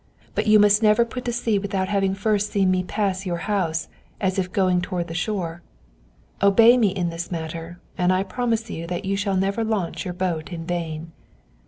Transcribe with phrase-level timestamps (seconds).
[0.33, 3.87] But you must never put to sea without having first seen me pass your house,
[4.19, 5.61] as if going toward the shore.
[6.41, 10.15] Obey me in this matter, and I promise you that you shall never launch your
[10.15, 11.11] boat in vain."